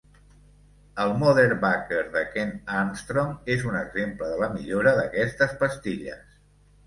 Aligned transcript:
El 1.01 1.11
"Motherbucker" 1.23 1.99
de 2.15 2.23
Kent 2.31 2.55
Armstrong 2.79 3.35
és 3.57 3.67
un 3.73 3.77
exemple 3.81 4.29
de 4.31 4.41
la 4.45 4.49
millora 4.57 4.95
d'aquestes 5.01 5.53
pastilles. 5.63 6.25